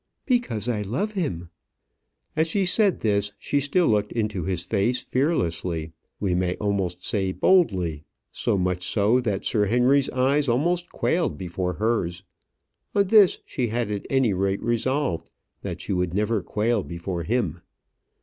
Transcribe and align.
"Because 0.25 0.67
I 0.67 0.81
love 0.81 1.11
him." 1.11 1.51
As 2.35 2.47
she 2.47 2.65
said 2.65 3.01
this 3.01 3.33
she 3.37 3.59
still 3.59 3.85
looked 3.85 4.11
into 4.11 4.41
his 4.45 4.63
face 4.63 4.99
fearlessly 4.99 5.91
we 6.19 6.33
may 6.33 6.55
almost 6.55 7.05
say 7.05 7.31
boldly; 7.31 8.03
so 8.31 8.57
much 8.57 8.81
so 8.83 9.19
that 9.19 9.45
Sir 9.45 9.67
Henry's 9.67 10.09
eyes 10.09 10.49
almost 10.49 10.89
quailed 10.91 11.37
before 11.37 11.73
hers. 11.73 12.23
On 12.95 13.05
this 13.05 13.37
she 13.45 13.67
had 13.67 13.91
at 13.91 14.07
any 14.09 14.33
rate 14.33 14.63
resolved, 14.63 15.29
that 15.61 15.81
she 15.81 15.93
would 15.93 16.15
never 16.15 16.41
quail 16.41 16.81
before 16.81 17.21
him. 17.21 17.61